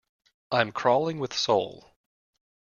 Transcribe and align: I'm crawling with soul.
I'm 0.51 0.71
crawling 0.71 1.19
with 1.19 1.31
soul. 1.31 1.93